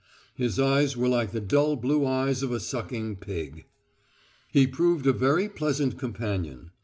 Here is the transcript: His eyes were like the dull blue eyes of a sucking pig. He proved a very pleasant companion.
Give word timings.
His 0.33 0.59
eyes 0.59 0.97
were 0.97 1.07
like 1.07 1.29
the 1.31 1.39
dull 1.39 1.75
blue 1.75 2.07
eyes 2.07 2.41
of 2.41 2.51
a 2.51 2.59
sucking 2.59 3.17
pig. 3.17 3.67
He 4.51 4.65
proved 4.65 5.05
a 5.05 5.13
very 5.13 5.47
pleasant 5.47 5.99
companion. 5.99 6.71